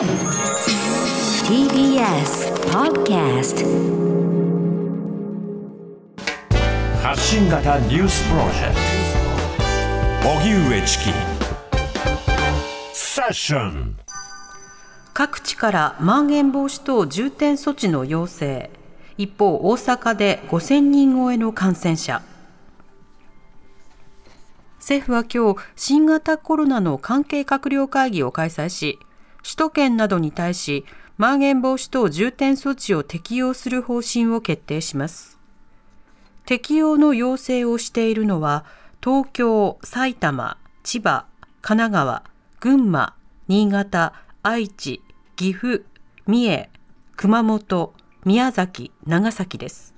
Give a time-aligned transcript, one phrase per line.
[0.00, 0.08] TBS
[2.72, 3.66] Podcast
[7.02, 8.76] 発信型ニュースプロジェク
[10.22, 10.30] ト。
[10.38, 11.10] 荻上チキ。
[12.94, 13.98] セッション。
[15.12, 18.70] 各地からまん延防止等重点措置の要請。
[19.18, 22.22] 一方大阪で5000人超えの感染者。
[24.78, 28.98] 政府は今日新型コロナの関係閣僚会議を開催し
[29.42, 30.84] 首都圏などに対し
[31.16, 35.38] まん延防止等重点措置を適用する方針を決定します。
[36.46, 38.64] 適用の要請をしているのは
[39.02, 41.26] 東京、埼玉、千葉、
[41.62, 42.22] 神奈川、
[42.60, 43.14] 群馬、
[43.48, 45.02] 新潟、愛知、
[45.36, 45.84] 岐阜、
[46.26, 46.70] 三重、
[47.16, 49.94] 熊本、宮崎、長崎です。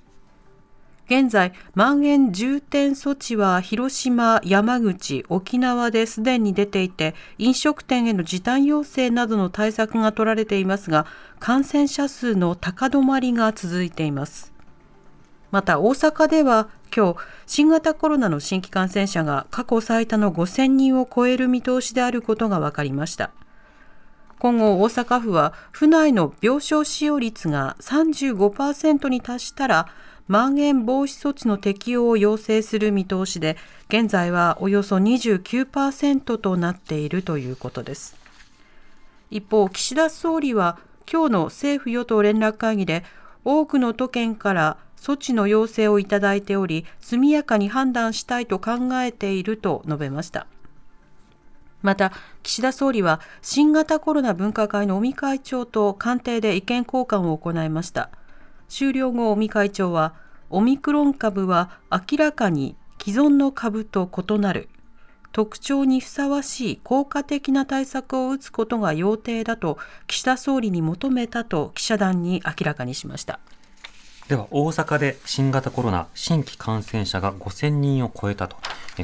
[1.05, 11.05] 現在、まん延重点措置は広島、山口、沖縄ですでに出ていて、飲食店への時短要請などの対策が取られていますが、
[11.39, 14.53] 感染者数の高止まりが続いています。
[15.53, 23.29] また大阪では今日新型コロナの新規感染者が過去最多の5000人を超える見通しであることが分かりました
[24.39, 29.89] 今後大阪府は府内の病床使用率が35%に達したら
[30.33, 33.55] まん延防止措置の適用を要請する見通しで
[33.89, 38.15] 現在はおよそ29%となっているということです
[39.29, 40.79] 一方岸田総理は
[41.11, 43.03] 今日の政府与党連絡会議で
[43.45, 50.47] 多くの都県から措置の要請をいただいており、速やかに判断したいと考えていると述べました。
[51.81, 58.09] また、岸田総理は新型コロナ分科会の尾身会長と官邸で意見交換を行いました。
[58.73, 60.15] 終了後、尾身会長は、
[60.49, 64.67] オミクロン株は明らかに既存の株と異なる。
[65.31, 73.39] 特徴にふさわしい効果的な対策を打つことが要諦だと岸田総理に求めたと記者団に明らかにしました。
[74.27, 78.57] では大阪で新型コロナ新規感染者が5000人を超えたと、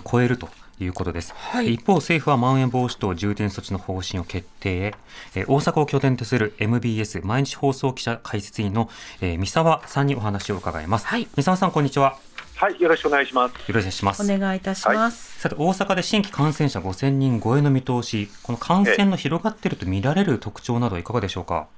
[0.03, 4.94] 超えるということです、はい、一方、政府はまん延防止等重点措置の方針を決定
[5.35, 8.90] え大阪を拠点とする MBS 毎日放送記者解説員の、
[9.22, 12.17] え三沢さんにお話を伺います、はい、三沢さんこんにちは
[12.59, 13.53] はい、よろしくお願いします。
[13.53, 14.22] よろしくお願いします。
[14.22, 15.47] お願いいたします。
[15.47, 21.69] はい、さて、大阪で新規感染者5000人超えの見通し、この感染の広がっていると見られる特徴などいかがでしょうか？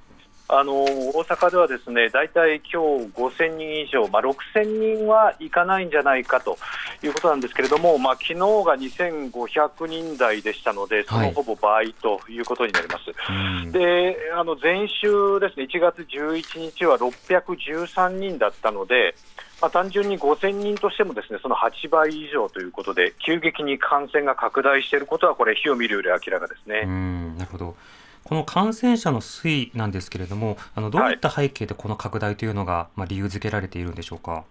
[0.54, 6.58] あの大阪ではですね大体今日5000人以上、まあ、6000人はいかないんじゃないかと
[7.02, 13.14] いうことなんですけれども、まあ昨日が2500人台でしたので、そのほぼ倍ということになります。
[13.16, 19.16] はい、であの前週ですね、1月11日は613人だったので、
[19.62, 26.86] まあ、単純に5000人としてもですねその8倍以上ということで、急激に感染が拡大していることは、これ、火を見るより明らかですね。
[27.38, 27.76] なるほど
[28.24, 34.44] この感染者の推移なんですけれども、あのどういった背景でこの拡大というのが、まあ、理由付けられているんでしょうか？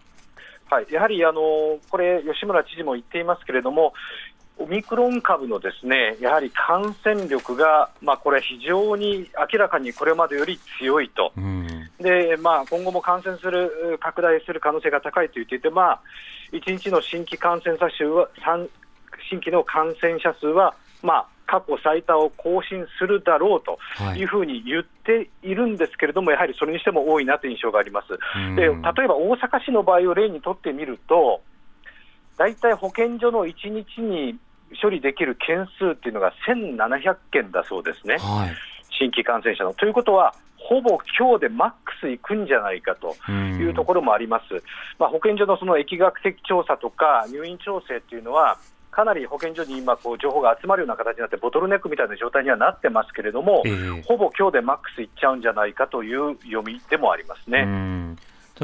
[0.70, 1.40] はい、やはりあの
[1.88, 3.92] これ、吉村知事も言っていますけれども、
[4.58, 16.00] オミクロン株のですねやはり感染力が、まあ、これ、非常に明らかにこれまでより強いと、うん、でまあ、今後も感染する、拡大する可能性が高いと言っていて、まあ、
[16.52, 18.28] 1日の新規感染者数は、
[19.30, 23.76] 新規の感染者数は、まあ、過去最多を更新するだろうと
[24.14, 28.08] いうふうに言っているんですけれども、はい、やはりそれにしても多いなという印象があります。
[28.54, 31.40] で例えば大阪市の場合を例にとってみると、
[32.38, 34.38] 大体保健所の1日に
[34.80, 38.54] 処理できる件数っていうのが1700件だそうですね、はい、
[38.96, 39.74] 新規感染者の。
[39.74, 44.62] ということは、ほぼ今日でマックスいくんじゃないかというところもあります。
[45.00, 48.58] まあ、保健所のその疫学的調査とか入院調整っていうのは、
[48.90, 57.66] かなり保健所に今こう、情報が集まるような形になって、ボトルネックみたいな状態にはなってますけれども、えー、ほぼ今日でマックスいっちゃうんじゃないかという読みでもありますね。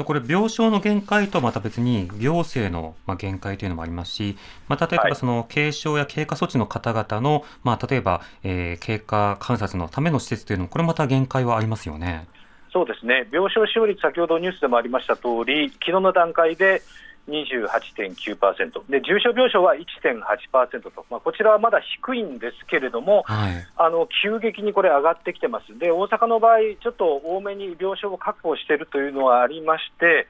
[0.03, 4.37] これ、病床の限界とはまた別に、行政の限界というのもありますし、
[4.67, 12.27] まあ、例えばその軽症や経過措置の方々の、まあ、例えば、えー、経過観察のための施設というのも、これまた限界はありますよね。
[12.71, 16.83] そうですね病床使用率、先ほどニュースでもありました通り、昨日の段階で
[17.27, 30.27] 28.9%で重症病床は1.8%と、まあ、こちらはまだ低いんですけれども、はい、あの急激にこれ、上がってきてます、で大阪の場合、ちょっと多めに病床を確保しているというのはありまして、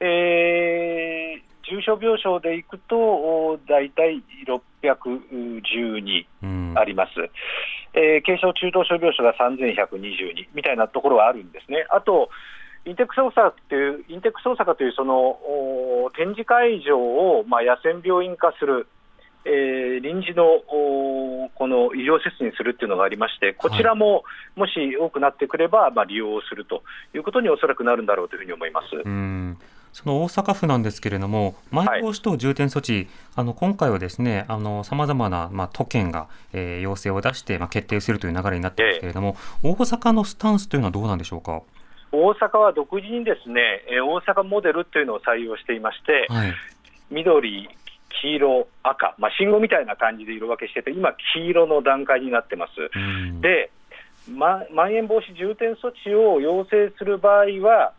[0.00, 4.22] えー、重症病床でいくと、大体
[4.82, 6.26] 612
[6.78, 7.12] あります。
[7.94, 11.86] えー、軽症、中等症病床が3122みたいなところはあるんですね。
[11.90, 12.28] あと
[12.86, 15.38] インテックス大阪というインテックス大阪というその
[16.16, 18.86] 展示会場をまあ野戦病院化する
[19.46, 24.24] えー臨時のおこの医療施設にするっていうのがありまして、こちらも
[24.56, 26.82] もし多くなってくれば、まあ、利用すると
[27.14, 28.86] いうことにおそらくなるんだろうというふうに思います。
[29.04, 29.58] うん
[29.92, 33.06] その大阪府なんですけれども、まん延防止等重点措置、
[33.36, 34.44] あの今回はですね、
[34.82, 41.62] さまざまな、まあ、都県が、えー要請を出して、まあ、決定するという流れになってますけれども、大阪のスタンスというのはどうなんでしょうか？
[42.14, 46.54] 大阪は独自にですね、えー大阪モデルというのを採用していまして、はい、
[47.10, 47.68] 緑、
[48.20, 52.72] 黄色、赤、まあ、信号みたいな感じで色分けしてて、今、黄色の段階になってます。
[52.94, 53.40] うん。
[53.40, 53.70] で、
[54.30, 57.92] ままん延防止重点措置を要請する場合は、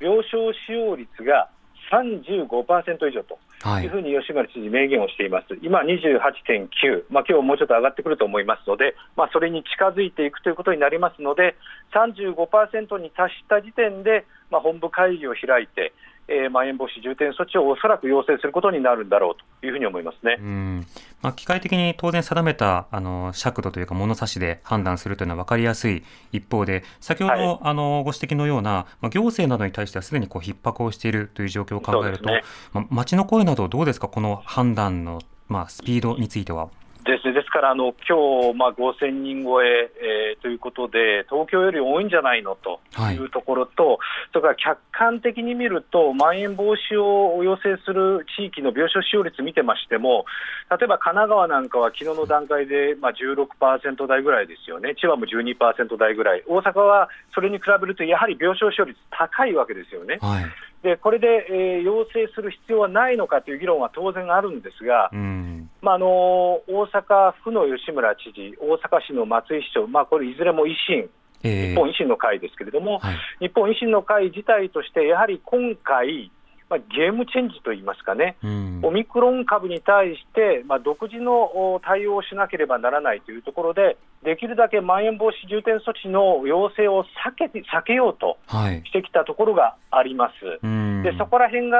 [0.00, 1.48] 病床使用率が
[1.90, 11.56] 35%以上とというふうに吉村知事、明言をしています、今28.9、まあ今日もうちょっと上がってくると思いますので、まあ、それに近づいていくということになりますので、
[11.92, 15.92] 35%に達した時点で、まあ、本部会議を開いて、
[16.28, 20.36] えーまん延防止重点措置をおそらく要請することになるんだろうというふうに思いますね。
[20.40, 20.86] うん
[21.22, 34.08] まあ、機械的に当然定めたあの尺度というか物差しで判断するというのは分かりやすい一方で先ほど、はいあのご指摘のような、まあ、行政などに対してはすでにこう逼迫をしているという状況を考えると、そうですまあ、町の声などどうですか？
[34.08, 36.68] この判断の、まあ、スピードについては。
[37.06, 37.32] ですね。
[37.32, 42.56] ですから、あの今日まあ5000人超ええーということで、東京より多いんじゃないの？
[42.56, 42.80] と
[43.12, 43.16] い。
[43.18, 43.98] うところと、
[44.32, 50.26] それから客観的に見ると、まん延防止を要請する地域の病床使用率見てましても、
[50.70, 60.18] 例えば神奈川なんかは昨日の段階でまあ16%台ぐらいですよね、千葉も12%台ぐらい、大阪はそれに比べると、やはり病床使用率高いわけですよね。
[60.20, 60.44] はい
[60.82, 65.70] でこれで、えー要請する必要はないのかという議論は当然あるんですが、うん。
[65.82, 71.08] まあ、あの大阪府の吉村知事、大阪市の松井市長、まあ、これ、いずれも維新、
[71.42, 73.16] えー日本維新の会ですけれども、はい。
[73.40, 76.30] 日本維新の会自体として、やはり今回、
[76.68, 78.80] まあ、ゲームチェンジといいますかね、うん。
[78.82, 88.82] オミクロン株に対して、まあ、独自のお対応をしなければならないというところで、できるだけまん延防止重点措置の要請を避けて避けようとはい。
[88.84, 90.32] してきたところがあります。
[90.60, 91.02] うん。
[91.04, 91.78] でそこら辺が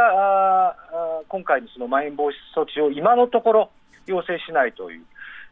[0.71, 0.77] あ
[1.29, 3.71] 今回のそのまん延防止措置を今のところ
[4.07, 5.03] 要請しないという、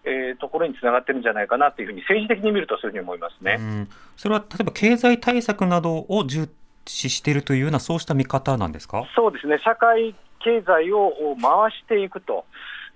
[0.04, 3.56] えーところにつながってるんじゃないかなというふうに政治的に見るとそういうふうに思いますね。
[3.58, 3.88] うん。
[4.16, 6.48] それは例えば経済対策などを重
[6.86, 9.04] 視しているというようなそうした見方なんですか？
[9.14, 12.44] そうですね社会経済をお回していくと。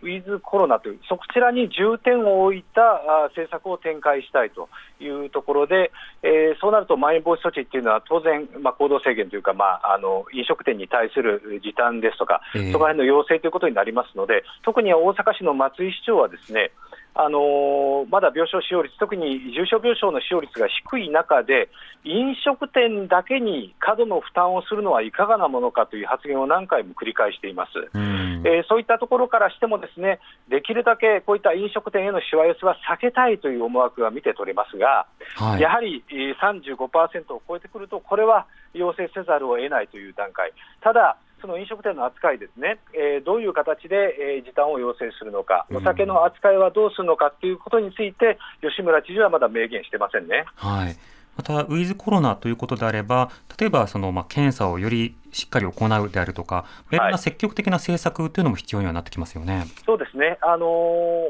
[0.00, 4.68] ウィズコロナという、そちらに重点を置いたあ政策を展開したいと
[5.00, 5.90] いうところで、
[6.22, 16.70] えーそうなると、まん延防止措置っていうのは、当然、まあ、行動制限というか、まあ、あの飲食店に対する時短ですとか、ええそこら辺の要請ということになりますので、特に大阪市の松井市長はですね、
[17.14, 21.68] あのーまだ病床使用率、特に重症病床の使用率が低い中で、
[22.04, 27.70] 飲食店だけに過度の負担をするのはいかがなものかという発言を何回も繰り返しています。
[27.92, 28.42] うん。
[28.46, 35.06] えーそういったところからしても、ですねできるだけこういった飲食店へのしわ寄せは避けたいという思惑が見て取れますが、
[35.36, 35.60] はい。
[35.60, 45.76] やはりえー35%を超えてくると、これは要請せざるを得ないという段階、ただ、その飲食店の扱いですね、えーどういう形で、えー時短を要請するのか、うん。
[45.78, 50.44] お酒の扱いはどうするのかということについて、吉村知事はまだ明言してませんね。
[50.56, 50.96] はい、
[51.36, 56.96] また、ウィズコロナということであれば、例えばその、まあ、検査をよりしっかり行うであるとか、い。
[56.96, 59.66] ろんな積極的な政策というのも必要にはなってきますよね。
[59.86, 60.68] そうですね、あのー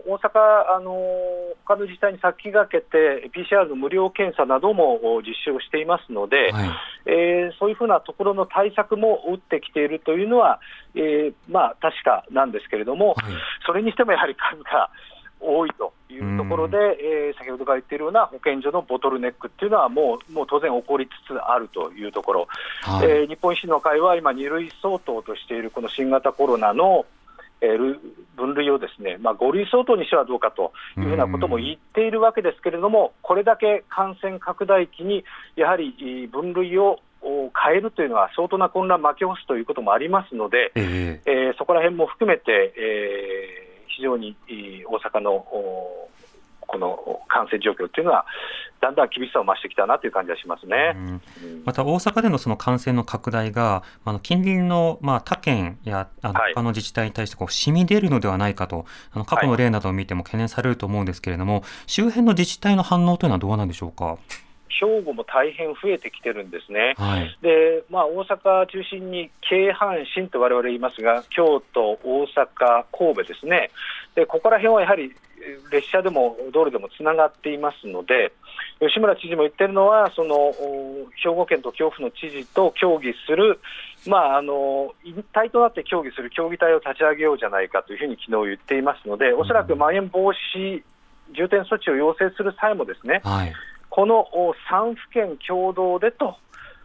[0.09, 6.71] 大阪、あのー他の自治体に先駆けて、PCR の無料検査などもお実施をしていますので、はい、
[7.09, 10.61] えーそういうふうなところの対策も打ってきているというのは、
[10.95, 13.33] えーまあ、確かなんですけれども、はい。
[13.67, 14.91] それにしてもやはり数が
[15.41, 22.49] 多いというところで、えー先ほどから言っているような保健所のボトルネックっていうのはもう、もう当然起こりつつあるというところ、
[22.83, 23.09] はい。
[23.09, 27.07] えー日本維新の会は今、2類相当としているこの新型コロナの、
[27.61, 35.25] 分類をですね、まあ、5類相当にしてはどうかというふうなことも言っているわけですけれども、これだけ感染拡大期に
[35.57, 41.31] やはりえー分類をお変えるというのは相当な混乱を巻き起こすということもありますので、ええ。
[41.31, 46.09] えーそこら辺も含めて、えー非常にえー大阪のお
[46.69, 48.25] この感染状況というのは、
[48.81, 50.93] だんだん厳しさを増してきたなという感じがしますね。
[50.95, 51.23] うんうん
[51.65, 64.19] また大阪でのその感染の拡大が、あの近隣のまあ他県やあのはい他の自治体に対してこう染み出るのではないかと、あの過去の例などを見ても懸念されると思うんですけれども、周辺の自治体の反応というのはどうなんでしょうか？
[64.81, 66.95] 兵庫も大変増えてきてるんですね。
[66.99, 73.71] はい、でまあ、大阪中心に京阪神と我々言いますが、京都、大阪、神戸ですね、
[74.15, 75.13] でここら辺はやはり、
[75.71, 78.33] 列車でも道路でもつながっていますので、
[78.81, 80.53] 吉村知事も言ってるのは、その
[81.23, 83.61] 兵庫県と京府の知事と協議する、
[84.07, 90.83] まあ、あの一体となって協議する協議体を立ち上げようじゃないかというふうに昨日言っていますので、おそらくまん延防止
[91.37, 93.53] 重点措置を要請する際も、ですね、はい。
[93.91, 94.27] この
[94.71, 96.37] 3府県共同でと、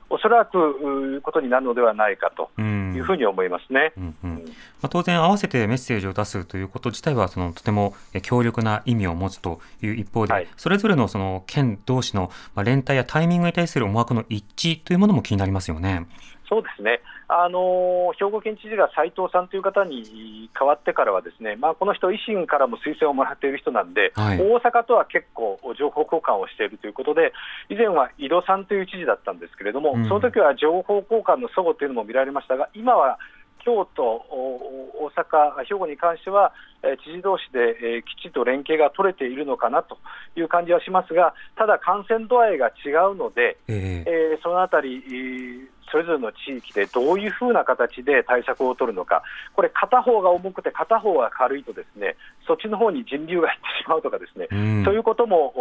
[0.10, 3.94] おそらくいうことになるのではないかとうんいうふうに思いますね。
[3.98, 4.43] うんうん
[4.84, 10.48] まあ、当然、合わせてメッセージを出すということ自体はそのとてもえ強力な意味を持つという一方で、はい。
[10.58, 14.44] それぞれのその県同士のまあ連帯やタイミングに対する思惑の一
[14.76, 16.06] 致というものも気になりますよね。
[16.50, 24.40] そうですね、あの兵庫県知事が斉藤さんという方に変わってからは、ですね、まあ、この人、維新からも推薦をもらっている人なんで、はい。
[24.40, 27.34] 大阪とは結構、情報交換をしているということで、
[27.70, 30.08] 以前は井戸さんという知事だったんですけれども、うん。
[30.08, 33.18] その時は情報交換の齟齬というのも見られましたが、今は
[33.64, 36.54] 京都、お大阪、兵庫に関しては、
[36.84, 39.98] えー知事同士で、えーきちっと連携が取れているのかなと
[40.36, 44.12] いう感じはしますが、ただ感染度合いが違うので、ええ。
[44.34, 49.22] えーそのあたり、えーそれぞれの地域でどういうふうな形で対策を取るのか、
[49.54, 52.16] これ、片方が重くて片方が軽いと、ですね
[52.48, 54.84] そっちの方に人流が減ってしまうとか、ですね、うん。
[54.86, 55.54] そういうことも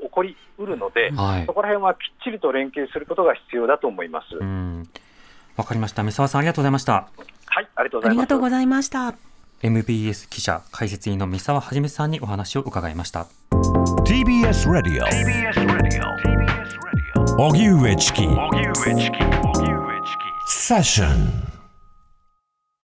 [0.00, 1.46] 起こりうるので、はい。
[1.46, 4.36] そこら辺はきっちりと連携することが必要だと思います。
[4.36, 4.84] うん
[5.56, 6.02] わかりました。
[6.02, 6.92] 三沢さんありがとうございました。
[7.46, 8.10] はい、ありがとうごあざいます。
[8.12, 9.14] りがとうございました。
[9.62, 13.26] MBS 記者解説員の三沢はじめさんにお話を伺いました。
[14.04, 15.04] TBS Radio
[17.38, 18.22] 荻上チキ
[20.46, 21.51] セッション